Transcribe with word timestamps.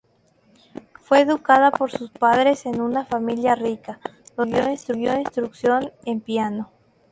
Fue 0.99 1.21
educada 1.21 1.69
por 1.69 1.91
sus 1.91 2.09
padres 2.09 2.65
en 2.65 2.81
una 2.81 3.05
familia 3.05 3.53
rica, 3.53 3.99
donde 4.35 4.59
recibió 4.59 5.15
instrucción 5.19 5.91
en 6.05 6.21
piano. 6.21 6.71